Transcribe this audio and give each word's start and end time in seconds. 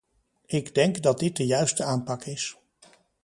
Ik 0.45 0.73
denk 0.75 1.01
dat 1.01 1.19
dit 1.19 1.35
de 1.35 1.45
juiste 1.45 1.83
aanpak 1.83 2.25
is. 2.25 2.57